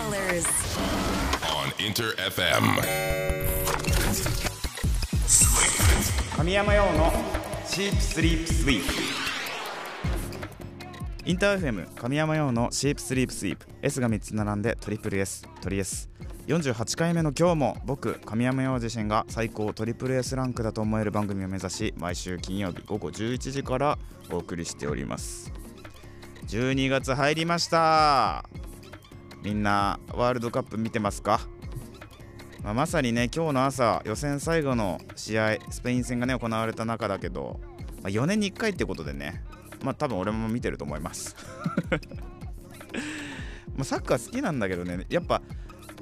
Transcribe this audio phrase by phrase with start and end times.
[0.00, 0.46] colors.
[1.44, 2.62] on Inter FM.
[6.36, 7.12] 神山用の
[7.66, 8.94] シープスリープスイープ
[11.26, 16.08] インター FM 神山用のシープスリープスイープ S が3つ並んでトリプル S トリ S
[16.46, 23.98] 48回目の今日も僕神山用自身が最高トリプル S ランクだと思える番組を目指し毎週金曜日午後11時から
[24.30, 25.52] お送りしております。
[26.50, 28.44] 12月入りました
[29.42, 31.40] みんなワールドカップ見てますか？
[32.62, 37.58] まあ、まさにね今日の朝予選最後の試合スペイン戦がね行われた中だけど、
[38.02, 39.42] まあ、4年に1回ってことでね
[39.82, 41.36] まあ多分俺も見てると思います。
[43.74, 45.40] まあサッカー好きなんだけどねやっぱ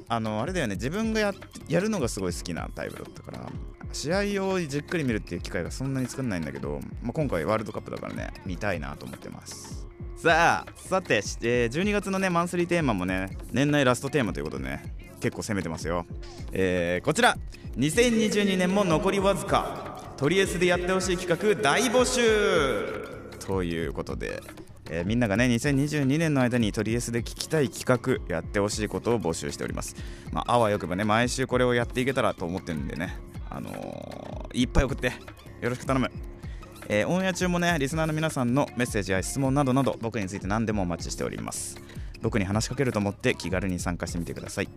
[0.09, 1.33] あのあれだよね自分がや
[1.69, 3.49] やるのがすごい好きなタイプだったから
[3.93, 9.88] 試合をじっくり見るっていう機会がそんなに作んないんだけど、まあ、今回ワールドカップだからね見たいなと思ってます。
[10.21, 16.05] さあさて、えー12月のねマンスリーテーマもね年内ラストテーマということでね結構攻めてますよ、
[16.51, 17.37] えーこちら
[17.77, 24.41] 2022年も残りわずかトリエスでやってほしい企画大募集ということで、
[24.89, 29.95] えーみんながね2022年の間にトリエスで聞きたい企画やってほしいことを募集しております。
[30.33, 33.15] まああわよくばね毎週これをやっていけたらと思ってるんでね
[33.49, 35.13] あのーいっぱい送って
[35.61, 36.11] よろしく頼む。
[36.91, 41.77] えーオンエア中もねリスナーの皆さんのメッセージや質問などなど僕について何でもお待ちしております。
[42.21, 44.69] 僕に話しかけると思って気軽に参加してみてください。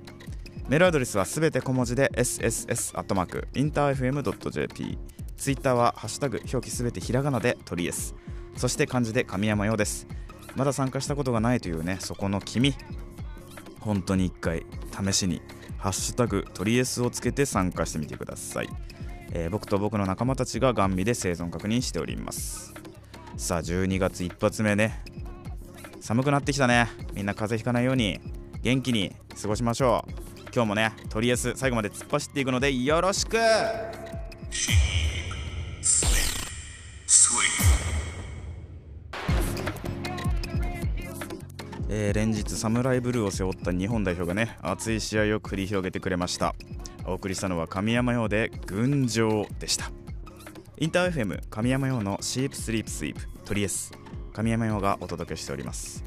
[0.68, 4.98] メールアドレスはすべて小文字で sss.interfm.jp
[5.36, 8.14] ツイッターはハッシュタグ表記すべてひらがなでトリエス
[8.56, 10.06] そして漢字で神山用です。
[10.54, 12.74] まだ参加したことがないというねそこの君。
[13.80, 14.66] 本当に一回
[15.12, 15.40] 試しに
[15.78, 18.68] ハッシュタグトリエスをつけて参加してみてください。
[19.34, 22.74] えー僕と僕の仲間たちがガン見で生存確認しております。
[23.36, 25.02] さあ12月一発目ね。
[26.00, 26.88] 寒くなってきたね。
[27.14, 28.20] みんな風邪ひかないように
[28.62, 30.12] 元気に過ごしましょう。
[30.54, 33.38] 今日もねとりあえず最後まで突っ走っていくのでよろしく!
[41.88, 46.54] えー連日サムライブルーを背負った日本代表がね熱い試合を繰り広げてくれました。
[47.06, 49.90] お送りしたのは神山用で群青でした。
[50.78, 53.92] インター FM 神山用のシープスリープスイープトリエス
[54.32, 56.04] 神山用がお届けしております。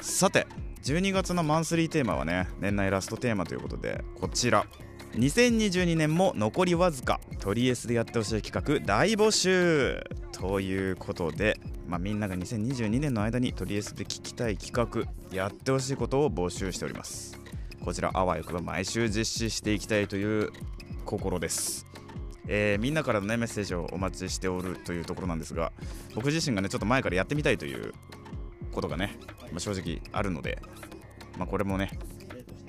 [0.00, 0.46] さて
[0.82, 4.66] 12月のマンスリーテーマはね年内ラストテーマということでこちら。
[5.14, 17.38] 2022年も残りわずかトリエスでやってほしい企画大募集ということで、まあ、みんなが2022年の間にトリエスで聞きたい企画やってほしいことを募集しております。
[17.84, 20.50] こちらあわよくば毎週実施していきたいという
[21.04, 21.86] 心です。
[22.46, 25.70] えーみんなからの、ね、メッセージをお待ちしておるというところなんですが
[26.14, 27.92] 僕自身がねちょっと前からやってみたいという
[28.72, 29.18] ことがね、
[29.50, 30.60] まあ正直あるので、
[31.38, 31.90] まあ、これもね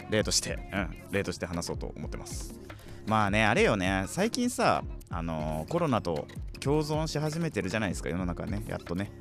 [0.10, 2.60] 例として、うん、例として話そうと思ってます。
[3.08, 6.28] まあねあれよね最近さあのーコロナと
[6.60, 9.12] 共存し始めてるじゃないですか世の中ねやっとね。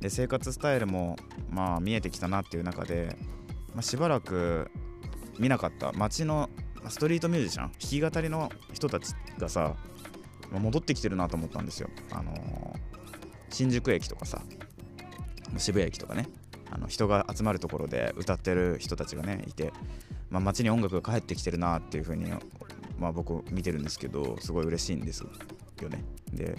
[0.00, 1.16] で生活スタイルも
[1.50, 3.16] まあ見えてきたなっていう中で、
[3.74, 4.70] まあ、しばらく
[5.38, 6.50] 見なかった街の
[6.88, 9.74] ストリートミュージシャン弾き語りの人たちがさ
[10.50, 11.90] 戻ってきてるなと思ったんですよ。
[12.10, 12.88] あのー
[13.50, 14.42] 新宿駅とかさ
[15.56, 16.28] 渋谷駅とかね。
[16.70, 19.72] あの人が集まるところで歌ってる人たちがねいて、
[20.30, 22.30] まあ、街に音楽が帰ってきてるなっていう風に、
[22.98, 26.04] まあ、僕見てるんですけどすごい嬉しいんですよね。
[26.32, 26.56] で、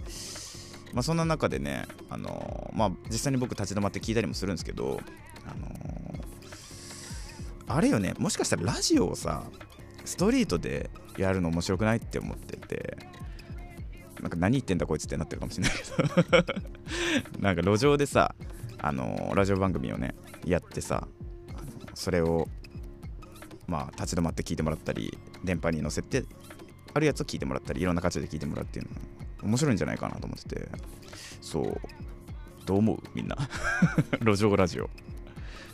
[0.93, 4.99] まあ、そんな中でね、あのーまあ、実際に僕立ち止まって聞いたりもするんですけど、
[7.69, 9.45] あれよねもしかしたらラジオをさ
[10.05, 12.97] ストリートでやるの面白くないって思ってて
[14.21, 18.35] なんか何言ってんだこいつってなってるかもしれないけど なんか路上でさ
[18.79, 20.15] あのラジオ番組をね
[20.45, 21.07] やってさ
[21.93, 22.47] それを
[23.67, 26.25] まあ立ち止まって聞いてもらったり電波に乗せて
[26.93, 28.85] あるやつを聞いてもらったりいろんな価値で聞いてもらうっていう
[29.43, 30.67] の面白いんじゃないかなと思ってて
[31.41, 31.81] そう
[32.65, 32.99] どう思う？
[33.15, 33.35] みんな。
[34.21, 34.89] 路上ラジオ。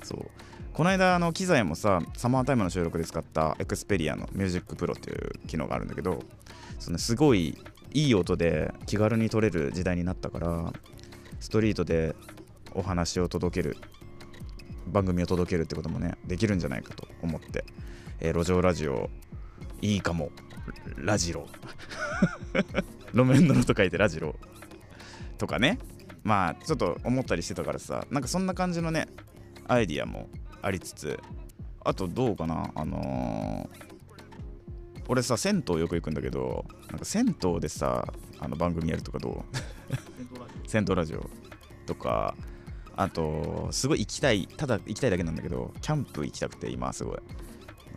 [0.06, 0.26] そう。
[0.74, 6.20] この間あの機材もさサマータイムの収録で使った Xperia の Music Pro っていう機能があるんだけど
[6.80, 7.58] そのすごい
[7.94, 10.74] いい音で気軽に撮れる時代になったから
[11.40, 12.14] ストリートで
[12.74, 13.78] お話を届ける
[14.88, 17.64] 番組を届けるってこともねできるんじゃないかと思って、
[18.20, 19.10] えー路上ラジオ
[19.82, 20.32] いいかも
[20.98, 21.48] ラジロ。
[23.14, 24.36] 路面泥と書いてラジロ
[25.38, 25.80] とかね。
[26.24, 29.08] まあちょっと思ったりしてたからさなんかそんな感じのね
[29.68, 30.30] アイディアも
[30.62, 31.20] ありつつ
[31.84, 33.86] あとどうかなあのー
[35.08, 39.46] 俺さ銭湯よく行くんだけどなんか銭湯でさあの番組やるとかど
[40.66, 40.68] う？
[40.68, 41.30] 銭湯ラジオ。
[41.86, 42.36] とか
[42.96, 47.18] あとすごい行きたいただ行きたいだけなんだけどキャンプ行きたくて今すごい。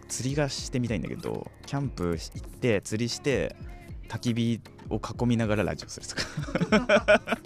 [0.09, 3.57] 釣りがしてみたいんだけどキャンプ行って釣りして
[4.09, 4.61] 焚き火
[4.91, 7.21] を囲みながらラジオするとか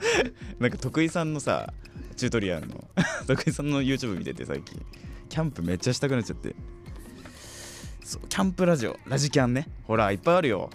[0.58, 1.72] なんか徳井さんのさ
[2.16, 2.88] チュートリアルの
[3.26, 4.84] 徳井さんの YouTube 見てて最近
[5.28, 6.54] キャンプめっちゃしたくなっちゃって。
[8.04, 9.68] そうキャンプラジオラジキャンね。
[9.84, 10.70] ほらいっぱいあるよ。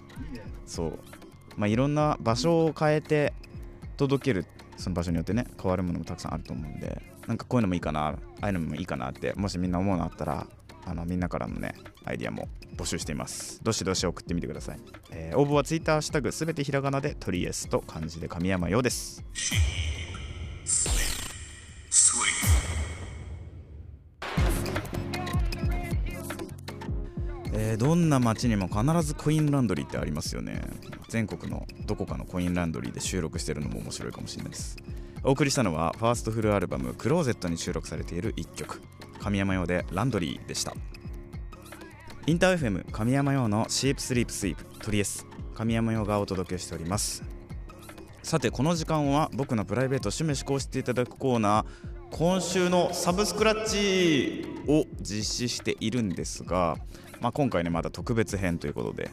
[0.67, 0.99] そう。
[1.57, 3.33] まあいろんな場所を変えて
[3.97, 4.45] 届ける
[4.77, 10.47] その場所によってね変わるものもたくさんあると思うんでなんかこういうのもいいかなああいうのもいいかなってもしみんな思うのあったら
[10.85, 11.75] あのみんなからのね
[12.05, 13.63] アイディアも募集しています。
[13.63, 14.79] どしどし送ってみてください、
[15.11, 19.23] えー応募は Twitter ハッシュタグすべてひらがなでトリエスと漢字で神山ようです。
[27.55, 30.61] えーどんな街にも必ずコインランドリーってありますよね。
[31.07, 34.77] 全国のどこかのコインランドリーで収録してるのも面白いかもしれないです。
[35.23, 38.81] お送りしたのはファーストフルアルバム「クローゼット」に収録されている1曲。
[39.23, 40.73] 神山用でランドリーでした。
[42.25, 45.25] インター FM 神山用のシープスリープスイープトリエス
[45.55, 47.23] 神山用がお届けしております。
[48.21, 51.65] さてこの時間は僕のプライベート趣味思考していただくコーナー
[52.11, 56.77] 今週のサブスクラッチを実施しているんですが、
[57.19, 59.09] まあ、今回ねまだ特別編ということで、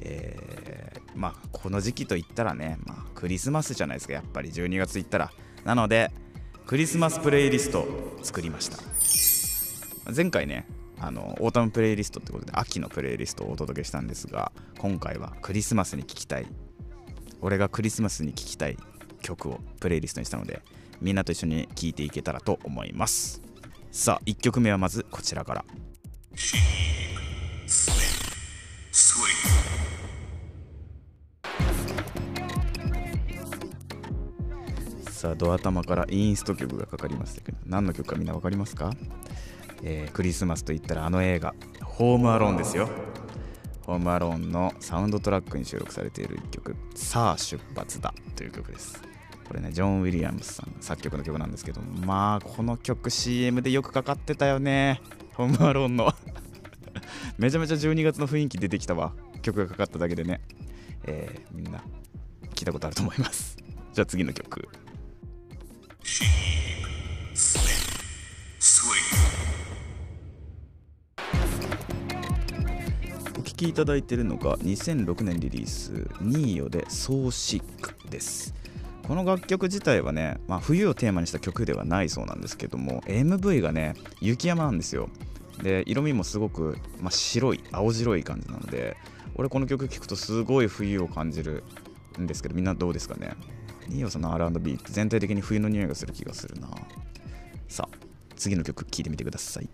[0.00, 4.50] えーまあこの時期といったらね、まあ、クリスマスじゃないですかやっぱり。
[4.50, 5.32] 12月いったら。
[5.64, 6.12] なので
[6.66, 7.86] クリスマスプレイリスト
[8.22, 8.78] 作りました。
[10.14, 10.66] 前回ね
[11.00, 16.46] あのオータムプレイリストってことで秋のプレイリストをお届けしたんですが今回はクリスマスに聴きたい。
[17.40, 18.76] 俺がクリスマスに聴きたい
[19.22, 20.60] 曲をプレイリストにしたので
[21.00, 23.40] みんなと一緒に聴いていけたらと思います。
[23.92, 25.64] さあ1曲目はまずこちらから。
[35.10, 38.92] さあド頭からインスト曲がかかりましたけど何の曲かみんな分かりますか、
[39.82, 41.54] えークリスマスといったらあの映画
[41.84, 42.88] 「ホームアローン」ですよ。
[43.82, 49.02] ホームアローンのサウンドトラックに収録されている一曲「さあ出発だ」という曲です。
[49.46, 55.00] これねジョン・ウィリアムスさん作曲の曲なんですけどまあこの曲 CM でよくかかってたよね。
[55.34, 56.12] ホームアローンの。
[57.38, 59.14] めちゃめちゃ12月の雰囲気出てきたわ。
[59.40, 60.40] 曲がかかっただけでね、
[61.04, 61.82] えーみんな
[62.54, 63.56] 聞いたことあると思います。
[63.92, 64.68] じゃあ次の曲。
[73.58, 77.62] きいただいているのが2006年リリース「ニーヨで So Sick」
[78.08, 78.54] です。
[79.06, 85.08] この楽曲自体はね、まあ、冬をテーマにした曲ではないそうなんですけども MV がね雪山なんですよ。
[85.62, 88.96] で色味もすごく、まあ、白い青白い感じなので
[89.34, 91.64] 俺この曲聴くとすごい冬を感じる
[92.20, 93.32] んですけどみんなどうですかね？
[93.88, 96.68] ニーヨさんの R&B って全体的に冬の匂いがする気がするな。
[97.66, 97.96] さあ
[98.36, 99.68] 次の曲聴いてみてください。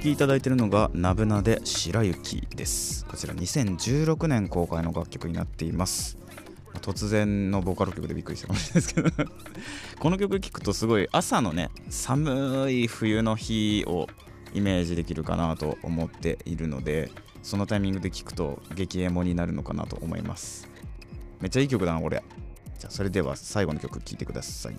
[0.00, 3.04] 聴きいただいているのが「ナブナで白雪」です。
[3.04, 6.16] こちら2016年公開の楽曲になっています。
[6.80, 9.10] 突然のボカロ曲でびっくりしたかもしれないですけど。
[10.00, 14.08] この曲聴くとすごい朝のね寒い冬の日を
[14.54, 17.12] イメージできるかなと思っているので
[17.42, 20.66] そのタイミングで聴くと激エモになるのかなと思います。
[21.42, 22.24] めっちゃいい曲だなこれ。
[22.78, 24.76] じゃあそれでは最後の曲聴いてください。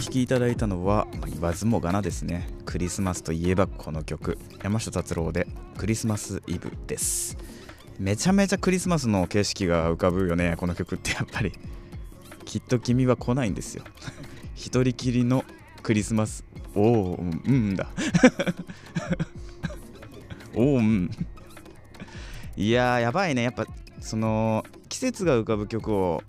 [0.00, 2.48] 聴きいただいたのは、まあ言わずもがなですね。
[2.64, 4.38] クリスマスといえばこの曲。
[4.62, 7.36] 山下達郎で「クリスマスイブ」です。
[7.98, 11.12] めちゃめちゃクリスマスの景色が浮かぶよねこの曲って。
[11.12, 11.52] やっぱり。
[12.46, 13.84] きっと君は来ないんですよ。
[14.54, 15.44] 一人きりの
[15.82, 17.90] クリスマスおおうんうんだ。
[20.56, 21.10] おおうん。
[22.56, 23.42] いややばいね。
[23.42, 23.66] やっぱ
[24.00, 26.22] その季節が浮かぶ曲を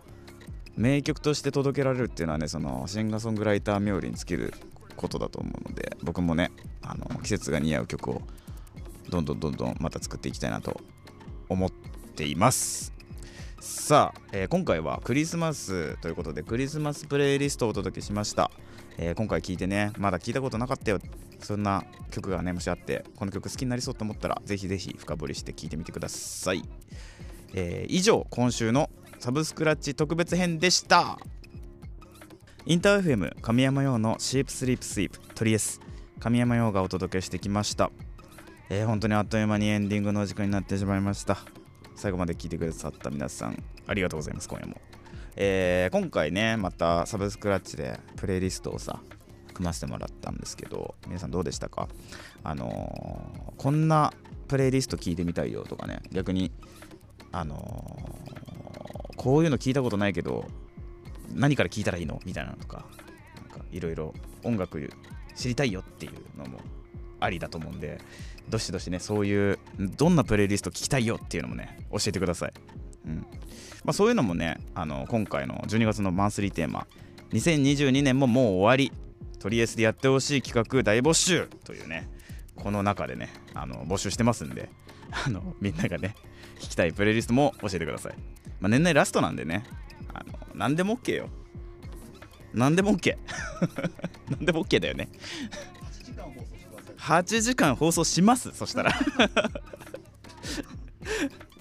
[0.78, 4.54] 名曲として届けられるっていうのはねそのシンガーソングライター冥利に尽きる
[4.96, 6.52] ことだと思うので僕もね
[6.82, 8.22] あの季節が似合う曲を
[9.10, 10.80] どんどんどんどんまた作っていきたいなと
[11.50, 11.72] 思っ
[12.16, 12.94] ています。
[13.60, 18.50] さあ、えー今回はクリスマスということでクリスマスプレイリストをお届けしました、
[18.98, 21.00] えー今回聞いてねまだ聞いたことなかったよ
[21.40, 26.64] そんな曲がねもしあってこの曲好きになりそうと思ったらぜひぜひ深掘りして聞いてみてください、
[27.54, 28.90] えー以上今週の
[29.22, 31.20] サブスクラッチ特別編でした。
[32.66, 35.80] インター FM 神山用のシープスリープスイープトリエス
[36.20, 37.92] 神山用がお届けしてきました。
[38.72, 41.38] えー本当にあっという間にエンディングのお時間になってしまいました。
[41.96, 44.82] 最後まで聞いてくださった皆さんありがとうございます今夜も、
[45.36, 49.02] えー今回ねまたサブスクラッチでプレイリストをさ
[49.54, 51.88] 組ませてもらったんですけど皆さんどうでしたか？
[52.44, 54.14] あのーこんな
[54.48, 56.52] プレイリスト聞いてみたいよとかね逆に
[57.32, 58.18] あの
[59.22, 60.46] こういうの聞いたことないけど
[61.32, 62.20] 何から聞いたらいいの？
[62.26, 62.86] みたいなのとか
[63.36, 64.92] なんかいろいろ音楽
[65.36, 66.58] 知りたいよっていうのも
[67.20, 68.00] ありだと思うんで
[68.50, 72.54] どしどしねそういうどんなプレイリスト聞きたいよっていうのもね教えてください、
[73.06, 73.18] うん。
[73.84, 76.88] まあ、そういうのもねあの今回の12月のマンスリーテーマ
[77.32, 78.92] 2022年ももう終わり
[79.38, 82.10] とりあえずでやってほしい企画大募集というね
[82.56, 84.70] この中でねあの募集してますんで
[85.12, 86.16] あのみんながね
[86.62, 88.14] 聞きたいプレイリストも教えてください、
[88.60, 89.66] まあ、年内ラストなんでね。
[90.14, 91.28] あの何でも OK よ。
[92.54, 93.18] 何でも OK
[94.30, 95.10] 何でも OK だよね。
[96.98, 98.52] 8時間放送します。
[98.52, 98.92] そしたら。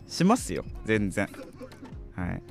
[0.07, 0.65] しますよ。
[0.85, 1.29] 全然。
[2.15, 2.43] はい。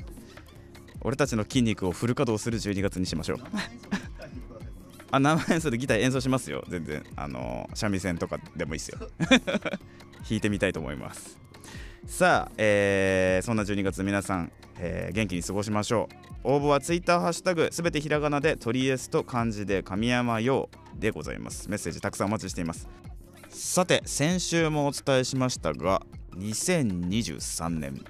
[1.02, 3.40] 俺たちの筋肉をフル稼働する12月にしましょう。
[5.12, 6.64] あ生演奏でギター演奏しますよ。
[6.68, 7.04] 全然。
[7.16, 8.98] あの三味線とかでもいいですよ。
[9.20, 9.40] 弾
[10.32, 11.40] いてみたいと思います。
[12.06, 16.10] さあ、えーそんな12月皆さん、えー元気に過ごしましょ
[16.44, 16.52] う。
[16.56, 21.70] 応募はツイッターハッシュタグすべてひらがなでトリエスと漢字で神山陽でございます。
[21.70, 22.88] メッセージたくさんお待ちしています。
[23.50, 26.02] さて先週もお伝えしましたが
[26.38, 28.04] 2023年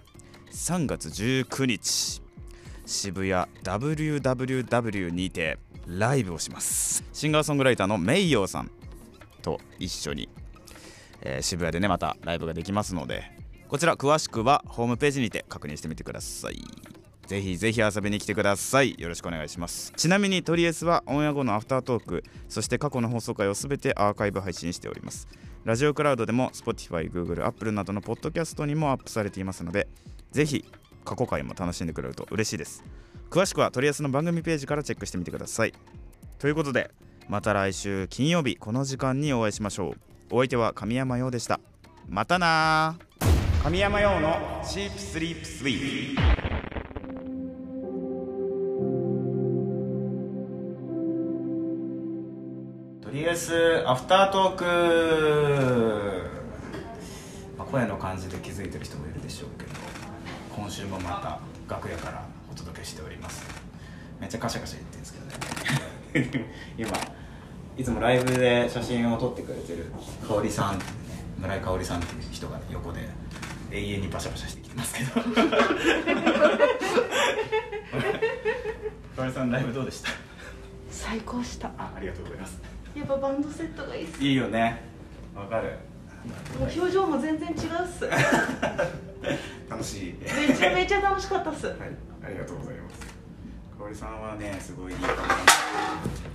[0.51, 2.21] 3月19日
[2.85, 7.03] 渋谷 WWW にてライブをします。
[7.13, 8.71] シンガーソングライターのメイヨーさん
[9.41, 10.29] と一緒に、
[11.21, 13.38] えー渋谷でねまたライブができますので
[13.69, 16.59] こちら詳しくはホームページにて確認してみてください。
[17.27, 18.95] ぜひぜひ遊びに来てください。
[18.97, 19.93] よろしくお願いします。
[19.95, 25.27] ちなみにトリエスはオンエア後のアフタートークそして過去の放送回をすべてアーカイブ配信しております。
[25.65, 29.87] ラジオクラウドでも Spotify、Google、Apple などのポッドキャストにもアップされていますので
[30.31, 30.65] ぜひ
[31.05, 32.83] 過去回も楽しんでくれると嬉しいです。
[33.29, 35.75] 詳しくはトリエスの番組ページからチェックしてみてください。
[36.39, 36.89] ということで
[37.27, 39.93] また来週金曜日この時間にお会いしましょう。
[40.31, 41.59] お相手は神山陽でした。
[42.07, 43.28] またなー。
[43.61, 46.15] 神山陽のチープスリープスイー
[53.03, 54.63] とりあえずアフタートーク、
[57.57, 59.71] まあ、声の感じで気づいてる人もいるでしょうけど
[60.55, 61.19] 今週もま
[61.67, 63.45] た楽屋からお届けしております。
[64.21, 65.13] めっちゃカシャカシャ言ってるんです
[66.13, 66.53] けどね。
[66.77, 66.97] 今
[67.77, 69.91] いつもライブで写真を撮ってくれてる
[70.27, 70.89] 香織さんってね
[71.37, 73.01] 村井香織さんっていう人が、ね、横で
[73.71, 75.21] 永遠にバシャバシャしてきてますけど。
[79.31, 80.09] さんライブどうでした？
[80.91, 81.67] 最高した。
[81.77, 82.59] あありがとうございます。
[82.95, 84.23] やっぱバンドセットがいいっす。
[84.23, 84.81] いいよね。
[85.35, 85.77] わかる。
[86.59, 87.57] 表情も全然違うっ
[87.87, 88.09] す。
[89.69, 90.15] 楽しい。
[90.47, 91.67] めちゃめちゃ楽しかったっす。
[91.67, 91.77] はい、
[92.25, 93.08] ありがとうございます。
[93.89, 95.07] 香織さんはね、すごいいい方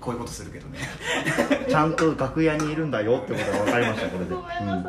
[0.00, 0.78] こういうことするけどね。
[1.68, 4.86] ちゃんと楽屋にいるんだよってことが分かりましたこれで、ごめん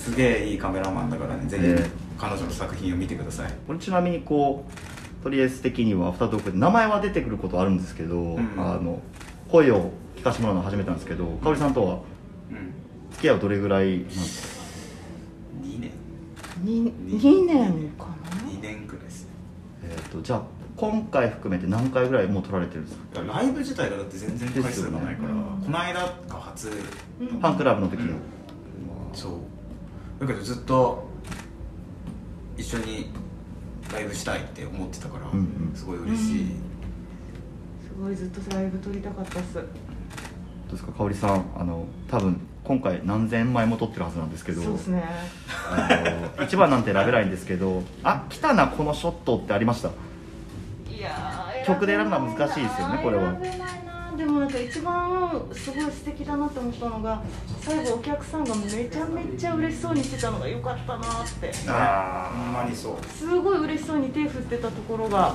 [0.00, 3.52] すげえいいカメラマンだからね、ぜひ、ええ彼女の作品を見てください。
[3.66, 9.02] これちなみにこうとりあえず的にはアフタートークで名前は出てくることあるんですけど、んあの
[9.50, 11.98] 声を聞かせてもらうの始めたんですけど香織さんとは
[12.50, 12.72] うん。
[13.10, 14.64] 付き合いはどれぐらいなんですか
[15.64, 15.90] ？2年
[16.62, 19.30] に2年かな ?2 年くらいですね。
[19.82, 20.42] えー、とじゃあ
[20.90, 23.20] 今回含めて何回ぐらいもう撮られてるんですか？
[23.22, 26.68] ライブ自体がだって全然回数がないから、ねこの間が初、
[27.20, 28.14] うんファンクラブの時の、
[29.12, 29.32] そう。
[30.20, 31.08] だけどずっと
[32.56, 33.10] 一緒に
[33.92, 35.72] ライブしたいって思ってたから、うんうん。
[35.74, 36.46] すごい嬉しい。
[37.82, 39.54] すごいずっとライブ撮りたかったっす。
[39.54, 39.64] どう
[40.72, 40.92] ですか？
[40.92, 44.62] 香織さんあの多分今回何千枚も撮ってるはずなんですけど。
[44.62, 45.02] そうですね。
[45.70, 45.88] あ
[46.38, 49.90] の一番なんて選べないんですけどあ来たなこのショットってありました？
[51.64, 53.32] 曲で選ぶのは難しいですよねこれは。
[53.32, 57.22] 選べないなでもなんか一番すごい素敵だなって思ったのが
[57.60, 61.02] 最後お客さんがめちゃめちゃ嬉しそうにしてたのが良かったなっ
[61.40, 61.50] て。
[61.68, 62.36] あー。
[62.36, 63.06] ほんまにそう。
[63.06, 65.34] すごい嬉しそうに手振ってたところが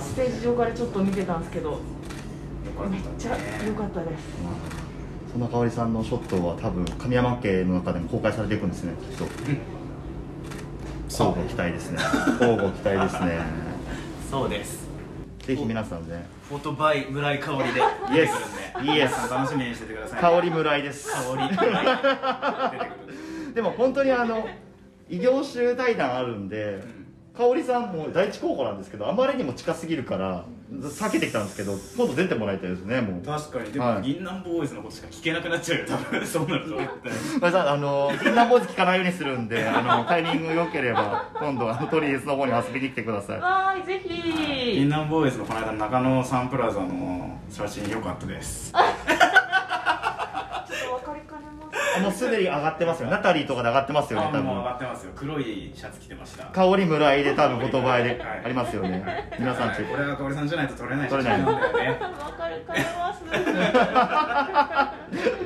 [0.00, 1.80] ステージ上からちょっと見てたんですけど
[2.88, 3.36] めっちゃ
[3.66, 4.22] 良かったです。
[5.32, 9.24] その香織さんのショットは多分神山家の中でも公開されていくんですねきっと。
[11.08, 11.98] 交互期待ですね。
[12.40, 13.63] 交互期待ですね
[14.30, 14.88] そうです。
[15.40, 17.80] ぜひ皆さんねフォトバイ村井香織で
[18.14, 18.32] イエス
[18.82, 20.20] イエス楽しみにしててください。
[20.20, 21.72] 香り村井です香り出てくる。
[23.54, 24.48] でも本当にあの
[25.08, 26.82] 異業種対談あるんで
[27.36, 33.22] 香織さんも第一候補なんですけどあまりにも近すぎるから避けてきたんですけど今度出てもらいたいですねもう。
[33.26, 33.72] 確かに。
[33.72, 33.94] ではい。
[33.96, 36.76] も銀杏ボーイズのことしか聞けなくなっちゃうよ多分 そうなると
[37.40, 43.40] まあさあの銀杏坊主聞かないようにするんであのタイミング良ければ今度あのトリエスの方に遊びに来てください。
[43.40, 48.94] わーいぜ銀ひ杏ボーイズのこの間の中野サンプラザの写真良かったです ちょっと
[51.04, 55.12] 分かりかねますあもうすでに上がってますよナタリーとかで上がってますよね多あもう上分がってますよ。
[55.14, 56.44] 黒いシャツ着てました。
[56.46, 58.20] 香り村井で多分言葉ではい。
[58.44, 59.30] ありますよね。
[59.38, 61.38] 皆さんチェックこれは香織さんじゃないと撮れない写撮れない。
[61.38, 63.22] 真なんだよね分かりかねます。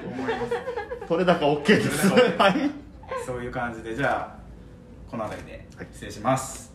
[0.07, 2.71] 思います取れ高 OK ですはい。
[3.26, 4.38] そういう感じでじゃあ
[5.11, 6.73] この辺りで失礼します